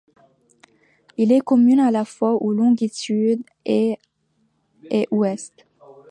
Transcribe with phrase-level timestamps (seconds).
[1.17, 3.99] Il est commun à la fois aux longitudes est
[4.89, 5.67] et ouest.